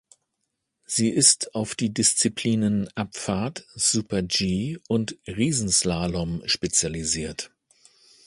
[0.87, 7.51] Sie ist auf die Disziplinen Abfahrt, Super-G und Riesenslalom spezialisiert.